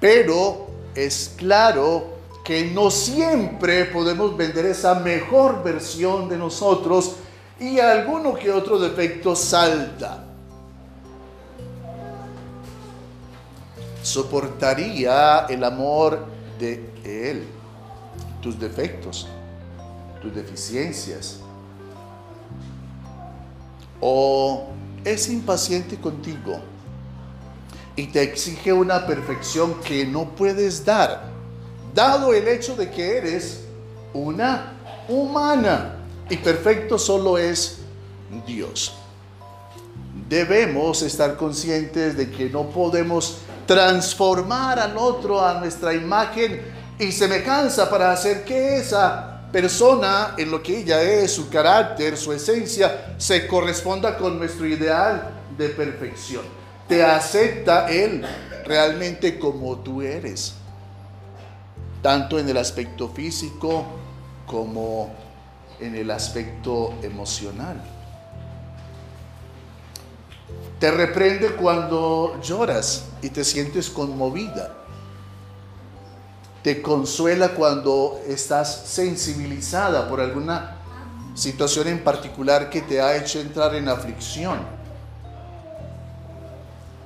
Pero 0.00 0.66
es 0.94 1.34
claro 1.36 2.14
que 2.44 2.66
no 2.66 2.90
siempre 2.90 3.86
podemos 3.86 4.36
vender 4.36 4.66
esa 4.66 4.96
mejor 4.96 5.62
versión 5.62 6.28
de 6.28 6.36
nosotros 6.36 7.16
y 7.58 7.78
alguno 7.78 8.34
que 8.34 8.52
otro 8.52 8.78
defecto 8.78 9.34
salta. 9.34 10.24
Soportaría 14.02 15.46
el 15.48 15.64
amor 15.64 16.26
de 16.58 16.90
Él, 17.04 17.46
tus 18.42 18.60
defectos, 18.60 19.26
tus 20.24 20.34
deficiencias. 20.34 21.36
O 24.00 24.68
es 25.04 25.28
impaciente 25.28 25.96
contigo 25.96 26.58
y 27.94 28.06
te 28.06 28.22
exige 28.22 28.72
una 28.72 29.06
perfección 29.06 29.74
que 29.82 30.04
no 30.04 30.30
puedes 30.30 30.84
dar, 30.84 31.26
dado 31.94 32.32
el 32.32 32.48
hecho 32.48 32.74
de 32.74 32.90
que 32.90 33.18
eres 33.18 33.64
una 34.12 34.72
humana 35.08 35.96
y 36.28 36.36
perfecto 36.38 36.98
solo 36.98 37.38
es 37.38 37.78
Dios. 38.46 38.94
Debemos 40.28 41.02
estar 41.02 41.36
conscientes 41.36 42.16
de 42.16 42.30
que 42.30 42.48
no 42.48 42.70
podemos 42.70 43.38
transformar 43.66 44.78
al 44.78 44.96
otro 44.96 45.44
a 45.44 45.60
nuestra 45.60 45.94
imagen 45.94 46.62
y 46.98 47.12
semejanza 47.12 47.88
para 47.90 48.12
hacer 48.12 48.44
que 48.44 48.78
esa 48.78 49.33
persona 49.54 50.34
en 50.36 50.50
lo 50.50 50.60
que 50.60 50.80
ella 50.80 51.00
es, 51.00 51.32
su 51.32 51.48
carácter, 51.48 52.16
su 52.16 52.32
esencia, 52.32 53.14
se 53.16 53.46
corresponda 53.46 54.18
con 54.18 54.38
nuestro 54.38 54.66
ideal 54.66 55.30
de 55.56 55.68
perfección 55.68 56.42
te 56.88 57.02
acepta 57.02 57.88
Él 57.88 58.24
realmente 58.64 59.38
como 59.38 59.78
tú 59.78 60.02
eres, 60.02 60.54
tanto 62.02 62.38
en 62.38 62.48
el 62.48 62.56
aspecto 62.56 63.08
físico 63.08 63.84
como 64.46 65.10
en 65.80 65.94
el 65.94 66.10
aspecto 66.10 66.94
emocional. 67.02 67.82
Te 70.78 70.90
reprende 70.90 71.52
cuando 71.52 72.38
lloras 72.42 73.06
y 73.22 73.30
te 73.30 73.44
sientes 73.44 73.88
conmovida. 73.88 74.83
Te 76.64 76.82
consuela 76.82 77.50
cuando 77.50 78.20
estás 78.26 78.86
sensibilizada 78.86 80.08
por 80.08 80.20
alguna 80.20 80.78
situación 81.36 81.86
en 81.86 82.02
particular 82.02 82.68
que 82.68 82.80
te 82.80 83.00
ha 83.00 83.16
hecho 83.16 83.38
entrar 83.38 83.74
en 83.76 83.88
aflicción 83.88 84.74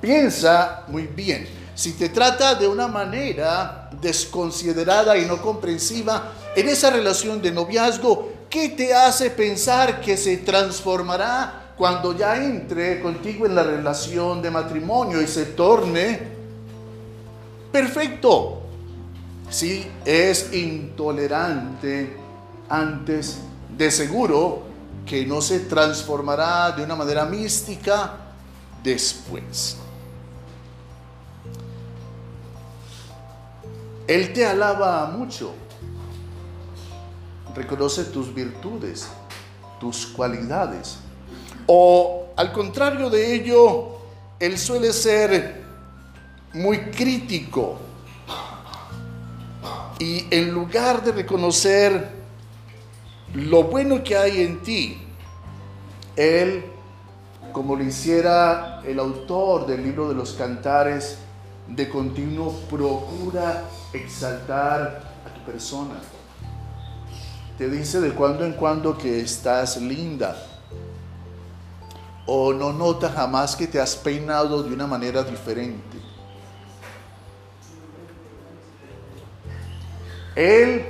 Piensa 0.01 0.83
muy 0.87 1.07
bien. 1.07 1.47
Si 1.75 1.93
te 1.93 2.09
trata 2.09 2.55
de 2.55 2.67
una 2.67 2.87
manera 2.87 3.89
desconsiderada 4.01 5.17
y 5.17 5.25
no 5.25 5.41
comprensiva 5.41 6.31
en 6.55 6.67
esa 6.67 6.89
relación 6.89 7.41
de 7.41 7.51
noviazgo, 7.51 8.31
¿qué 8.49 8.69
te 8.69 8.93
hace 8.93 9.29
pensar 9.29 10.01
que 10.01 10.17
se 10.17 10.37
transformará 10.37 11.73
cuando 11.77 12.17
ya 12.17 12.37
entre 12.37 13.01
contigo 13.01 13.45
en 13.45 13.55
la 13.55 13.63
relación 13.63 14.41
de 14.41 14.51
matrimonio 14.51 15.21
y 15.21 15.27
se 15.27 15.45
torne 15.47 16.19
perfecto? 17.71 18.58
Si 19.49 19.89
es 20.05 20.53
intolerante 20.53 22.15
antes, 22.69 23.39
de 23.79 23.89
seguro 23.89 24.63
que 25.05 25.25
no 25.25 25.41
se 25.41 25.61
transformará 25.61 26.71
de 26.71 26.83
una 26.83 26.95
manera 26.95 27.25
mística 27.25 28.13
después. 28.83 29.77
Él 34.05 34.33
te 34.33 34.45
alaba 34.45 35.05
mucho. 35.07 35.53
Reconoce 37.55 38.05
tus 38.05 38.33
virtudes, 38.33 39.07
tus 39.79 40.07
cualidades. 40.07 40.97
O 41.67 42.33
al 42.35 42.51
contrario 42.51 43.09
de 43.09 43.35
ello, 43.35 43.99
Él 44.39 44.57
suele 44.57 44.91
ser 44.91 45.63
muy 46.53 46.91
crítico. 46.91 47.77
Y 49.99 50.25
en 50.31 50.51
lugar 50.51 51.03
de 51.03 51.11
reconocer 51.11 52.09
lo 53.33 53.63
bueno 53.63 54.01
que 54.01 54.15
hay 54.15 54.41
en 54.41 54.63
ti, 54.63 54.97
Él, 56.15 56.63
como 57.51 57.75
lo 57.75 57.83
hiciera 57.83 58.81
el 58.85 58.97
autor 58.97 59.67
del 59.67 59.83
libro 59.83 60.07
de 60.07 60.15
los 60.15 60.33
cantares, 60.33 61.17
de 61.67 61.89
continuo 61.89 62.53
procura 62.69 63.65
exaltar 63.91 65.03
a 65.25 65.33
tu 65.33 65.51
persona. 65.51 65.99
Te 67.57 67.69
dice 67.69 67.99
de 67.99 68.11
cuando 68.11 68.45
en 68.45 68.53
cuando 68.53 68.97
que 68.97 69.19
estás 69.19 69.81
linda. 69.81 70.35
O 72.25 72.53
no 72.53 72.71
nota 72.71 73.09
jamás 73.09 73.55
que 73.55 73.67
te 73.67 73.81
has 73.81 73.97
peinado 73.97 74.63
de 74.63 74.73
una 74.73 74.87
manera 74.87 75.23
diferente. 75.23 76.08
Él 80.39 80.85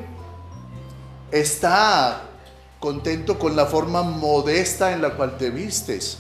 está 1.32 2.22
contento 2.80 3.40
con 3.40 3.56
la 3.56 3.66
forma 3.66 4.04
modesta 4.04 4.92
en 4.92 5.02
la 5.02 5.16
cual 5.16 5.40
te 5.40 5.50
vistes. 5.50 6.20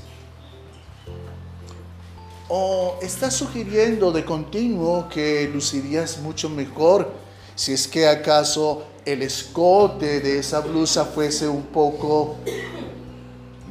¿O 2.47 2.97
estás 3.03 3.35
sugiriendo 3.35 4.11
de 4.11 4.25
continuo 4.25 5.07
que 5.09 5.47
lucirías 5.53 6.17
mucho 6.17 6.49
mejor 6.49 7.11
si 7.53 7.73
es 7.73 7.87
que 7.87 8.07
acaso 8.07 8.85
el 9.05 9.21
escote 9.21 10.21
de 10.21 10.39
esa 10.39 10.61
blusa 10.61 11.05
fuese 11.05 11.47
un 11.47 11.67
poco 11.67 12.37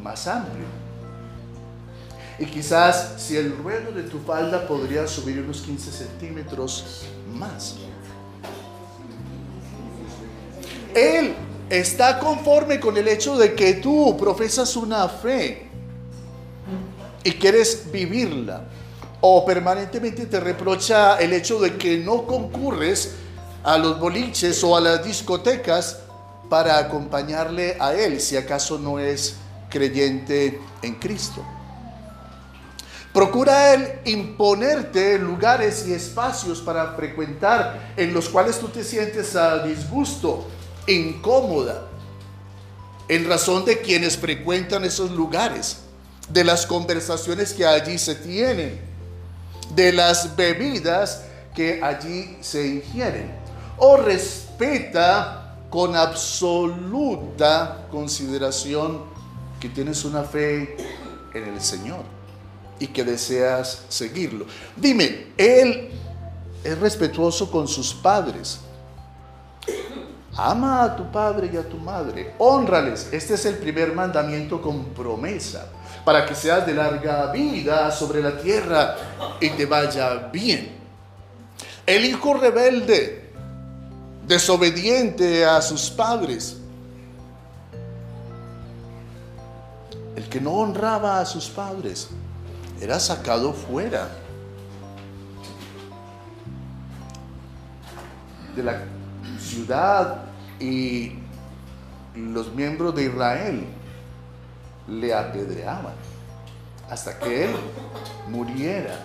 más 0.00 0.28
amplio? 0.28 0.66
Y 2.38 2.46
quizás 2.46 3.14
si 3.16 3.36
el 3.36 3.58
ruedo 3.58 3.90
de 3.90 4.04
tu 4.04 4.20
falda 4.20 4.68
podría 4.68 5.08
subir 5.08 5.40
unos 5.40 5.62
15 5.62 5.90
centímetros 5.90 7.06
más. 7.34 7.74
Él 10.98 11.34
está 11.70 12.18
conforme 12.18 12.80
con 12.80 12.96
el 12.96 13.06
hecho 13.08 13.36
de 13.36 13.54
que 13.54 13.74
tú 13.74 14.16
profesas 14.16 14.74
una 14.76 15.08
fe 15.08 15.68
y 17.22 17.32
quieres 17.32 17.90
vivirla, 17.92 18.62
o 19.20 19.44
permanentemente 19.44 20.26
te 20.26 20.40
reprocha 20.40 21.18
el 21.18 21.32
hecho 21.32 21.60
de 21.60 21.76
que 21.76 21.98
no 21.98 22.24
concurres 22.24 23.14
a 23.64 23.76
los 23.76 23.98
boliches 23.98 24.62
o 24.64 24.76
a 24.76 24.80
las 24.80 25.04
discotecas 25.04 25.98
para 26.48 26.78
acompañarle 26.78 27.76
a 27.78 27.94
él, 27.94 28.20
si 28.20 28.36
acaso 28.36 28.78
no 28.78 28.98
es 28.98 29.36
creyente 29.68 30.60
en 30.82 30.94
Cristo. 30.94 31.44
Procura 33.12 33.74
Él 33.74 34.00
imponerte 34.04 35.18
lugares 35.18 35.86
y 35.88 35.92
espacios 35.92 36.60
para 36.60 36.92
frecuentar 36.92 37.92
en 37.96 38.12
los 38.12 38.28
cuales 38.28 38.58
tú 38.58 38.68
te 38.68 38.84
sientes 38.84 39.34
a 39.34 39.58
disgusto, 39.64 40.46
incómoda, 40.88 41.88
en 43.08 43.26
razón 43.28 43.64
de 43.64 43.80
quienes 43.80 44.16
frecuentan 44.16 44.84
esos 44.84 45.10
lugares, 45.10 45.78
de 46.28 46.44
las 46.44 46.66
conversaciones 46.66 47.54
que 47.54 47.66
allí 47.66 47.98
se 47.98 48.14
tienen, 48.14 48.80
de 49.74 49.92
las 49.92 50.36
bebidas 50.36 51.24
que 51.54 51.82
allí 51.82 52.36
se 52.40 52.66
ingieren. 52.66 53.32
O 53.78 53.96
respeta 53.96 55.56
con 55.70 55.96
absoluta 55.96 57.86
consideración 57.90 59.02
que 59.60 59.68
tienes 59.68 60.04
una 60.04 60.22
fe 60.22 60.76
en 61.34 61.44
el 61.44 61.60
Señor 61.60 62.04
y 62.78 62.86
que 62.88 63.04
deseas 63.04 63.82
seguirlo. 63.88 64.46
Dime, 64.76 65.28
Él 65.36 65.90
es 66.62 66.78
respetuoso 66.78 67.50
con 67.50 67.66
sus 67.66 67.92
padres. 67.94 68.60
Ama 70.40 70.84
a 70.84 70.94
tu 70.94 71.10
padre 71.10 71.50
y 71.52 71.56
a 71.56 71.68
tu 71.68 71.78
madre. 71.78 72.34
Honrales. 72.38 73.08
Este 73.10 73.34
es 73.34 73.44
el 73.44 73.56
primer 73.56 73.92
mandamiento 73.92 74.62
con 74.62 74.84
promesa. 74.94 75.66
Para 76.04 76.24
que 76.24 76.36
seas 76.36 76.64
de 76.64 76.74
larga 76.74 77.32
vida 77.32 77.90
sobre 77.90 78.22
la 78.22 78.38
tierra 78.38 78.94
y 79.40 79.50
te 79.50 79.66
vaya 79.66 80.28
bien. 80.32 80.76
El 81.84 82.04
hijo 82.04 82.34
rebelde, 82.34 83.32
desobediente 84.28 85.44
a 85.44 85.60
sus 85.60 85.90
padres. 85.90 86.58
El 90.14 90.28
que 90.28 90.40
no 90.40 90.52
honraba 90.52 91.18
a 91.18 91.26
sus 91.26 91.48
padres 91.48 92.10
era 92.80 93.00
sacado 93.00 93.52
fuera 93.52 94.08
de 98.54 98.62
la 98.62 98.82
ciudad 99.40 100.27
y 100.60 101.12
los 102.14 102.52
miembros 102.54 102.94
de 102.94 103.04
Israel 103.04 103.64
le 104.88 105.14
apedreaban 105.14 105.94
hasta 106.90 107.18
que 107.18 107.44
él 107.44 107.50
muriera 108.28 109.04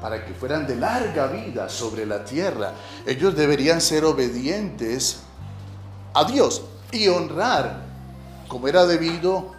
para 0.00 0.24
que 0.24 0.34
fueran 0.34 0.66
de 0.66 0.76
larga 0.76 1.26
vida 1.26 1.68
sobre 1.68 2.06
la 2.06 2.24
tierra. 2.24 2.72
Ellos 3.06 3.34
deberían 3.34 3.80
ser 3.80 4.04
obedientes 4.04 5.20
a 6.14 6.24
Dios 6.24 6.62
y 6.92 7.08
honrar 7.08 7.82
como 8.48 8.68
era 8.68 8.86
debido 8.86 9.52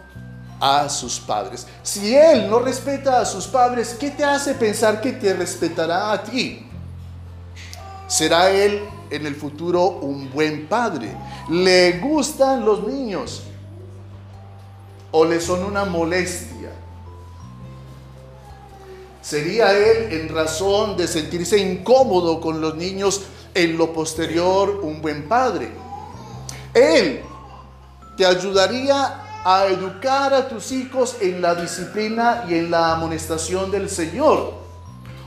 a 0.60 0.88
sus 0.88 1.20
padres. 1.20 1.66
Si 1.82 2.14
él 2.16 2.48
no 2.48 2.58
respeta 2.58 3.20
a 3.20 3.24
sus 3.24 3.46
padres, 3.46 3.96
¿qué 3.98 4.10
te 4.10 4.24
hace 4.24 4.54
pensar 4.54 5.00
que 5.00 5.12
te 5.12 5.34
respetará 5.34 6.12
a 6.12 6.22
ti? 6.22 6.67
¿Será 8.08 8.50
él 8.50 8.82
en 9.10 9.26
el 9.26 9.34
futuro 9.34 9.82
un 9.84 10.32
buen 10.32 10.66
padre? 10.66 11.14
¿Le 11.50 11.98
gustan 11.98 12.64
los 12.64 12.86
niños? 12.86 13.42
¿O 15.10 15.26
le 15.26 15.40
son 15.40 15.62
una 15.62 15.84
molestia? 15.84 16.70
¿Sería 19.20 19.72
él 19.72 20.10
en 20.10 20.34
razón 20.34 20.96
de 20.96 21.06
sentirse 21.06 21.58
incómodo 21.58 22.40
con 22.40 22.62
los 22.62 22.76
niños 22.76 23.22
en 23.52 23.76
lo 23.76 23.92
posterior 23.92 24.80
un 24.82 25.02
buen 25.02 25.28
padre? 25.28 25.70
Él 26.72 27.20
te 28.16 28.24
ayudaría 28.24 29.22
a 29.44 29.66
educar 29.66 30.32
a 30.32 30.48
tus 30.48 30.72
hijos 30.72 31.16
en 31.20 31.42
la 31.42 31.54
disciplina 31.54 32.44
y 32.48 32.54
en 32.54 32.70
la 32.70 32.92
amonestación 32.92 33.70
del 33.70 33.90
Señor. 33.90 34.67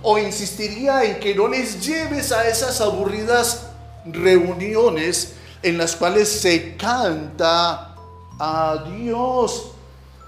O 0.04 0.18
insistiría 0.18 1.04
en 1.04 1.20
que 1.20 1.36
no 1.36 1.48
les 1.48 1.86
lleves 1.86 2.32
a 2.32 2.48
esas 2.48 2.82
aburridas 2.82 3.68
reuniones 4.06 5.34
en 5.62 5.78
las 5.78 5.96
cuales 5.96 6.28
se 6.30 6.76
canta 6.76 7.96
a 8.40 8.84
Dios 8.98 9.72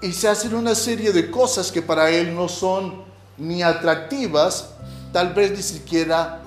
y 0.00 0.12
se 0.12 0.28
hacen 0.28 0.54
una 0.54 0.74
serie 0.74 1.12
de 1.12 1.30
cosas 1.30 1.72
que 1.72 1.82
para 1.82 2.10
Él 2.10 2.34
no 2.34 2.48
son 2.48 3.02
ni 3.36 3.62
atractivas, 3.62 4.70
tal 5.12 5.32
vez 5.34 5.50
ni 5.50 5.62
siquiera 5.62 6.42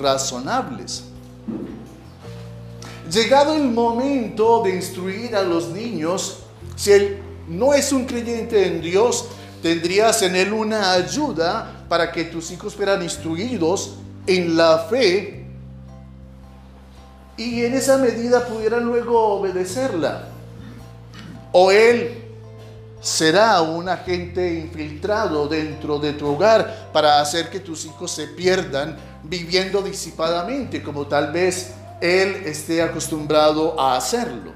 razonables. 0.00 1.04
Llegado 3.10 3.54
el 3.54 3.64
momento 3.64 4.62
de 4.62 4.74
instruir 4.76 5.36
a 5.36 5.42
los 5.42 5.68
niños, 5.68 6.38
si 6.76 6.92
él 6.92 7.22
no 7.48 7.74
es 7.74 7.92
un 7.92 8.06
creyente 8.06 8.66
en 8.66 8.80
Dios, 8.80 9.26
tendrías 9.62 10.22
en 10.22 10.34
él 10.34 10.52
una 10.52 10.92
ayuda 10.92 11.81
para 11.92 12.10
que 12.10 12.24
tus 12.24 12.50
hijos 12.50 12.74
fueran 12.74 13.02
instruidos 13.02 13.96
en 14.26 14.56
la 14.56 14.78
fe 14.78 15.44
y 17.36 17.66
en 17.66 17.74
esa 17.74 17.98
medida 17.98 18.46
pudieran 18.46 18.82
luego 18.82 19.34
obedecerla. 19.34 20.22
O 21.52 21.70
él 21.70 22.24
será 23.02 23.60
un 23.60 23.90
agente 23.90 24.54
infiltrado 24.54 25.46
dentro 25.48 25.98
de 25.98 26.14
tu 26.14 26.28
hogar 26.28 26.88
para 26.94 27.20
hacer 27.20 27.50
que 27.50 27.60
tus 27.60 27.84
hijos 27.84 28.10
se 28.10 28.26
pierdan 28.28 28.96
viviendo 29.22 29.82
disipadamente, 29.82 30.82
como 30.82 31.06
tal 31.06 31.30
vez 31.30 31.74
él 32.00 32.44
esté 32.46 32.80
acostumbrado 32.80 33.78
a 33.78 33.98
hacerlo. 33.98 34.54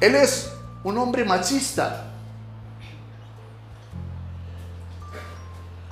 Él 0.00 0.14
es 0.14 0.50
un 0.84 0.96
hombre 0.96 1.22
machista. 1.22 2.11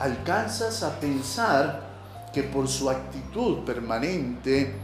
Alcanzas 0.01 0.83
a 0.83 0.99
pensar 0.99 1.89
que 2.33 2.43
por 2.43 2.67
su 2.69 2.91
actitud 2.91 3.65
permanente 3.65 4.75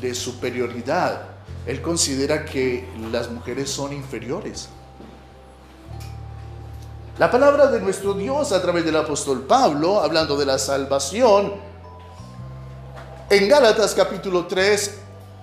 de 0.00 0.14
superioridad, 0.14 1.22
él 1.66 1.82
considera 1.82 2.44
que 2.44 2.88
las 3.10 3.30
mujeres 3.30 3.70
son 3.70 3.92
inferiores. 3.92 4.68
La 7.18 7.30
palabra 7.30 7.68
de 7.68 7.80
nuestro 7.80 8.12
Dios 8.12 8.52
a 8.52 8.60
través 8.60 8.84
del 8.84 8.96
apóstol 8.96 9.46
Pablo, 9.46 10.00
hablando 10.00 10.36
de 10.36 10.44
la 10.44 10.58
salvación, 10.58 11.54
en 13.30 13.48
Gálatas 13.48 13.94
capítulo 13.94 14.46
3, 14.46 14.98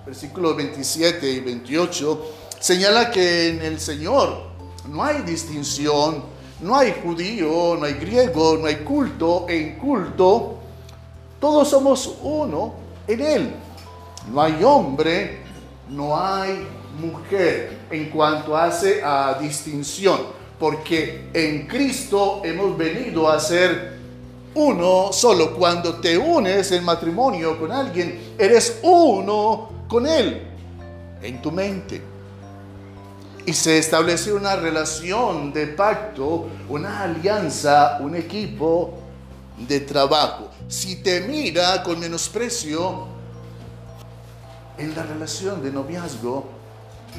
versículos 0.05 0.55
27 0.55 1.27
y 1.27 1.39
28, 1.39 2.25
señala 2.59 3.09
que 3.09 3.49
en 3.49 3.61
el 3.63 3.79
Señor 3.79 4.43
no 4.87 5.03
hay 5.03 5.23
distinción, 5.23 6.23
no 6.63 6.77
hay 6.77 6.95
judío, 7.03 7.75
no 7.77 7.85
hay 7.85 7.93
griego, 7.93 8.57
no 8.57 8.67
hay 8.67 8.77
culto 8.77 9.45
en 9.49 9.77
culto, 9.77 10.59
todos 11.39 11.69
somos 11.69 12.19
uno 12.21 12.73
en 13.05 13.21
Él. 13.21 13.53
No 14.31 14.41
hay 14.41 14.63
hombre, 14.63 15.39
no 15.89 16.17
hay 16.17 16.65
mujer 17.01 17.79
en 17.91 18.09
cuanto 18.09 18.55
hace 18.55 19.03
a 19.03 19.37
distinción, 19.39 20.21
porque 20.57 21.29
en 21.33 21.67
Cristo 21.67 22.41
hemos 22.45 22.77
venido 22.77 23.29
a 23.29 23.37
ser 23.41 23.99
uno 24.55 25.11
solo. 25.11 25.53
Cuando 25.55 25.95
te 25.95 26.17
unes 26.17 26.71
en 26.71 26.85
matrimonio 26.85 27.59
con 27.59 27.73
alguien, 27.73 28.35
eres 28.37 28.79
uno 28.83 29.69
con 29.89 30.07
Él 30.07 30.41
en 31.21 31.41
tu 31.41 31.51
mente 31.51 32.12
y 33.45 33.53
se 33.53 33.77
establece 33.77 34.31
una 34.31 34.55
relación 34.55 35.51
de 35.51 35.67
pacto, 35.67 36.47
una 36.69 37.03
alianza, 37.03 37.97
un 37.99 38.15
equipo 38.15 38.99
de 39.57 39.81
trabajo. 39.81 40.49
Si 40.67 40.97
te 40.97 41.21
mira 41.21 41.83
con 41.83 41.99
menosprecio 41.99 43.07
en 44.77 44.95
la 44.95 45.03
relación 45.03 45.61
de 45.61 45.71
noviazgo, 45.71 46.49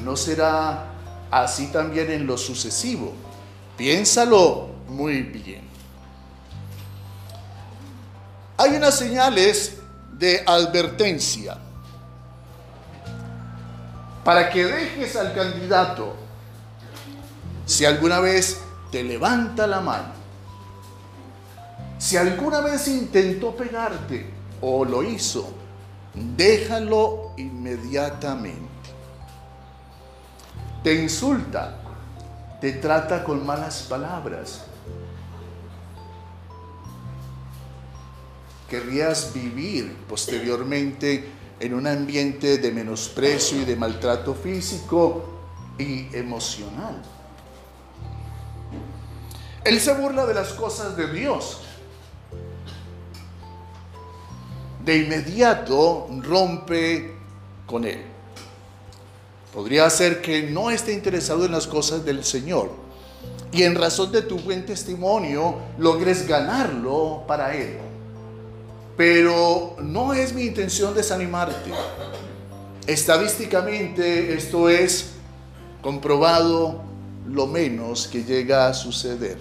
no 0.03 0.17
será 0.17 0.87
así 1.29 1.67
también 1.67 2.11
en 2.11 2.25
lo 2.25 2.37
sucesivo. 2.37 3.13
Piénsalo 3.77 4.69
muy 4.87 5.21
bien. 5.21 5.61
Hay 8.57 8.71
unas 8.71 8.97
señales 8.97 9.77
de 10.13 10.43
advertencia 10.45 11.57
para 14.25 14.49
que 14.49 14.65
dejes 14.65 15.15
al 15.15 15.35
candidato, 15.35 16.15
si 17.65 17.85
alguna 17.85 18.19
vez 18.19 18.59
te 18.91 19.03
levanta 19.03 19.67
la 19.67 19.81
mano, 19.81 20.13
si 21.99 22.17
alguna 22.17 22.59
vez 22.59 22.87
intentó 22.87 23.55
pegarte 23.55 24.27
o 24.61 24.83
lo 24.83 25.03
hizo, 25.03 25.53
déjalo 26.13 27.33
inmediatamente. 27.37 28.65
Te 30.83 30.95
insulta, 30.95 31.77
te 32.59 32.73
trata 32.73 33.23
con 33.23 33.45
malas 33.45 33.83
palabras. 33.83 34.65
querrías 38.69 39.31
vivir 39.31 39.95
posteriormente 40.09 41.29
en 41.59 41.73
un 41.73 41.87
ambiente 41.87 42.57
de 42.57 42.71
menosprecio 42.71 43.61
y 43.61 43.65
de 43.65 43.75
maltrato 43.75 44.33
físico 44.33 45.23
y 45.77 46.15
emocional. 46.15 47.01
Él 49.63 49.79
se 49.79 49.93
burla 49.93 50.25
de 50.25 50.33
las 50.33 50.53
cosas 50.53 50.95
de 50.95 51.11
Dios. 51.11 51.61
De 54.83 54.97
inmediato 54.97 56.07
rompe 56.21 57.15
con 57.65 57.85
Él. 57.85 58.03
Podría 59.53 59.89
ser 59.89 60.21
que 60.21 60.43
no 60.43 60.69
esté 60.69 60.93
interesado 60.93 61.45
en 61.45 61.51
las 61.51 61.65
cosas 61.65 62.05
del 62.05 62.23
Señor 62.23 62.69
y 63.51 63.63
en 63.63 63.73
razón 63.73 64.11
de 64.11 64.21
tu 64.21 64.37
buen 64.37 64.65
testimonio 64.65 65.55
logres 65.79 66.27
ganarlo 66.27 67.23
para 67.25 67.55
Él. 67.55 67.79
Pero 68.97 69.75
no 69.79 70.13
es 70.13 70.33
mi 70.33 70.43
intención 70.43 70.93
desanimarte. 70.93 71.71
Estadísticamente 72.87 74.33
esto 74.33 74.69
es 74.69 75.11
comprobado 75.81 76.81
lo 77.27 77.47
menos 77.47 78.07
que 78.07 78.23
llega 78.23 78.67
a 78.67 78.73
suceder. 78.73 79.37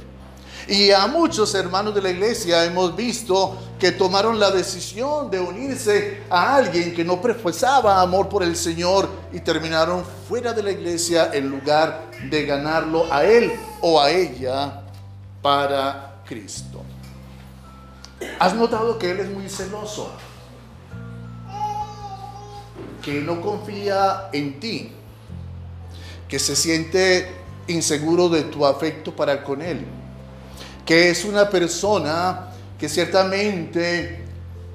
Y 0.66 0.90
a 0.92 1.06
muchos 1.06 1.54
hermanos 1.54 1.94
de 1.94 2.00
la 2.00 2.10
iglesia 2.10 2.64
hemos 2.64 2.96
visto 2.96 3.58
que 3.78 3.92
tomaron 3.92 4.40
la 4.40 4.50
decisión 4.50 5.30
de 5.30 5.38
unirse 5.38 6.22
a 6.30 6.56
alguien 6.56 6.94
que 6.94 7.04
no 7.04 7.20
profesaba 7.20 8.00
amor 8.00 8.30
por 8.30 8.42
el 8.42 8.56
Señor 8.56 9.08
y 9.30 9.40
terminaron 9.40 10.02
fuera 10.26 10.54
de 10.54 10.62
la 10.62 10.70
iglesia 10.70 11.30
en 11.34 11.50
lugar 11.50 12.10
de 12.30 12.46
ganarlo 12.46 13.12
a 13.12 13.24
él 13.24 13.52
o 13.82 14.00
a 14.00 14.10
ella 14.10 14.82
para 15.42 16.22
Cristo. 16.26 16.80
¿Has 18.38 18.54
notado 18.54 18.98
que 18.98 19.10
Él 19.10 19.20
es 19.20 19.30
muy 19.30 19.48
celoso? 19.48 20.10
Que 23.02 23.20
no 23.20 23.40
confía 23.40 24.28
en 24.32 24.60
ti, 24.60 24.92
que 26.28 26.38
se 26.38 26.56
siente 26.56 27.34
inseguro 27.66 28.28
de 28.28 28.42
tu 28.44 28.66
afecto 28.66 29.14
para 29.14 29.42
con 29.42 29.62
Él, 29.62 29.84
que 30.84 31.10
es 31.10 31.24
una 31.24 31.48
persona 31.48 32.50
que 32.78 32.88
ciertamente 32.88 34.24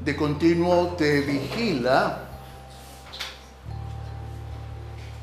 de 0.04 0.16
continuo 0.16 0.96
te 0.98 1.22
vigila. 1.22 2.26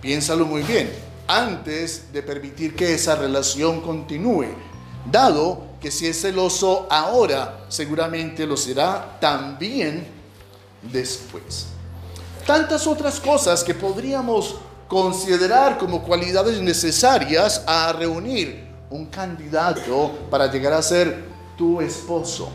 Piénsalo 0.01 0.47
muy 0.47 0.63
bien, 0.63 0.93
antes 1.27 2.13
de 2.13 2.23
permitir 2.23 2.77
que 2.77 2.95
esa 2.95 3.17
relación 3.17 3.81
continúe, 3.81 4.47
dado 5.11 5.76
que 5.87 5.93
si 5.93 6.09
es 6.09 6.21
celoso 6.21 6.89
ahora, 6.91 7.61
seguramente 7.69 8.45
lo 8.45 8.57
será 8.57 9.19
también 9.21 10.05
después. 10.83 11.67
Tantas 12.45 12.89
otras 12.89 13.21
cosas 13.21 13.63
que 13.63 13.73
podríamos 13.73 14.57
considerar 14.89 15.79
como 15.79 16.03
cualidades 16.03 16.61
necesarias 16.61 17.63
a 17.69 17.93
reunir 17.93 18.67
un 18.91 19.07
candidato 19.07 20.11
para 20.29 20.51
llegar 20.51 20.73
a 20.73 20.83
ser 20.83 21.25
tu 21.57 21.81
esposo. 21.81 22.49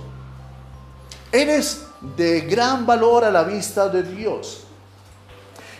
Eres 1.31 1.83
de 2.17 2.41
gran 2.41 2.85
valor 2.85 3.23
a 3.23 3.31
la 3.31 3.43
vista 3.43 3.87
de 3.87 4.03
Dios. 4.03 4.63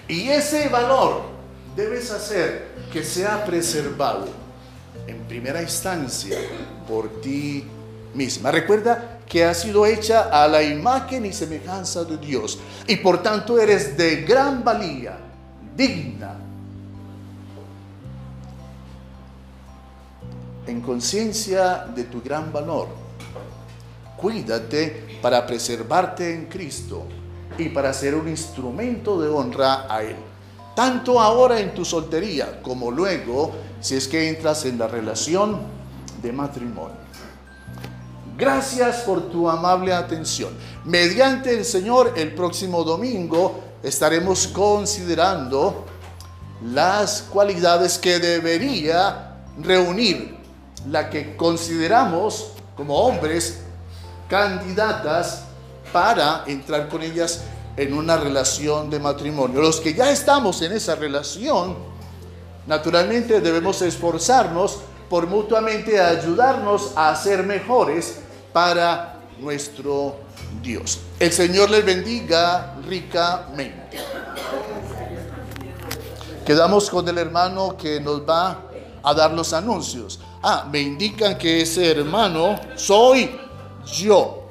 Y 0.08 0.30
ese 0.30 0.70
valor 0.70 1.24
debes 1.76 2.12
hacer 2.12 2.72
que 2.94 3.04
sea 3.04 3.44
preservado 3.44 4.40
en 5.08 5.18
primera 5.28 5.62
instancia 5.62 6.38
por 6.88 7.22
ti 7.22 7.66
misma. 8.14 8.52
Recuerda 8.52 9.20
que 9.28 9.46
has 9.46 9.62
sido 9.62 9.86
hecha 9.86 10.30
a 10.32 10.48
la 10.48 10.62
imagen 10.62 11.26
y 11.26 11.34
semejanza 11.34 12.04
de 12.04 12.18
Dios 12.18 12.60
y 12.88 12.98
por 12.98 13.24
tanto 13.24 13.60
eres 13.60 13.98
de 13.98 14.24
gran 14.24 14.64
valía, 14.64 15.18
digna. 15.76 16.38
En 20.68 20.82
conciencia 20.82 21.86
de 21.96 22.04
tu 22.04 22.22
gran 22.22 22.52
valor, 22.52 22.90
cuídate 24.18 25.18
para 25.22 25.46
preservarte 25.46 26.36
en 26.36 26.46
Cristo 26.46 27.06
y 27.58 27.70
para 27.70 27.94
ser 27.94 28.16
un 28.16 28.28
instrumento 28.28 29.20
de 29.20 29.30
honra 29.30 29.86
a 29.90 30.04
Él. 30.04 30.16
Tanto 30.76 31.20
ahora 31.20 31.60
en 31.60 31.74
tu 31.74 31.84
soltería 31.84 32.62
como 32.62 32.92
luego 32.92 33.52
si 33.82 33.96
es 33.96 34.08
que 34.08 34.30
entras 34.30 34.65
en 34.65 34.80
la 34.80 34.88
relación 34.88 35.60
de 36.22 36.32
matrimonio. 36.32 37.02
Gracias 38.38 39.02
por 39.02 39.30
tu 39.30 39.50
amable 39.50 39.94
atención. 39.94 40.54
Mediante 40.86 41.54
el 41.54 41.65
Señor, 41.65 42.13
el 42.15 42.34
próximo 42.34 42.84
domingo 42.84 43.60
estaremos 43.84 44.48
considerando 44.48 45.86
las 46.63 47.24
cualidades 47.24 47.98
que 47.98 48.20
debería 48.20 49.44
reunir 49.60 50.38
la 50.89 51.10
que 51.10 51.36
consideramos 51.36 52.54
como 52.76 52.96
hombres 52.98 53.60
candidatas 54.28 55.44
para 55.91 56.44
entrar 56.48 56.88
con 56.88 57.02
ellas 57.02 57.41
en 57.78 57.94
una 57.94 58.17
relación 58.17 58.89
de 58.89 59.00
matrimonio. 59.00 59.62
Los 59.62 59.80
que 59.80 59.94
ya 59.94 60.12
estamos 60.12 60.62
en 60.62 60.72
esa 60.72 60.96
relación, 60.96 61.76
naturalmente 62.67 63.41
debemos 63.41 63.82
esforzarnos 63.82 64.80
por 65.10 65.28
mutuamente 65.28 66.00
ayudarnos 66.00 66.93
a 66.95 67.15
ser 67.15 67.43
mejores 67.43 68.19
para 68.54 69.19
nuestro 69.39 70.15
Dios. 70.62 71.00
El 71.19 71.32
Señor 71.32 71.69
les 71.69 71.86
bendiga 71.86 72.76
ricamente. 72.88 73.97
Quedamos 76.45 76.89
con 76.89 77.08
el 77.08 77.17
hermano 77.17 77.76
que 77.78 78.00
nos 78.00 78.28
va 78.28 78.63
a 79.04 79.13
dar 79.13 79.32
los 79.32 79.54
anuncios. 79.54 80.19
Ah, 80.41 80.67
me 80.71 80.80
indican 80.80 81.38
que 81.38 81.62
ese 81.62 81.91
hermano 81.91 82.60
soy 82.76 83.30
yo, 83.86 84.50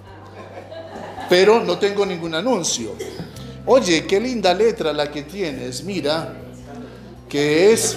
pero 1.28 1.60
no 1.60 1.78
tengo 1.78 2.06
ningún 2.06 2.34
anuncio. 2.34 2.92
Oye, 3.66 4.06
qué 4.06 4.20
linda 4.20 4.54
letra 4.54 4.92
la 4.92 5.10
que 5.10 5.22
tienes, 5.22 5.84
mira, 5.84 6.34
que 7.30 7.72
es 7.72 7.96